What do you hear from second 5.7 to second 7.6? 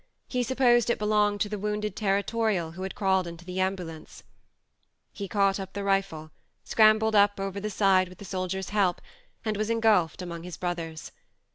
the rifle, scrambled 120 THE MARNE up over